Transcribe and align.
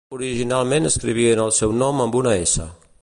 Originalment 0.17 0.89
escrivien 0.89 1.43
el 1.45 1.53
seu 1.59 1.75
nom 1.83 2.03
amb 2.07 2.19
una 2.23 2.35
"S". 2.47 2.67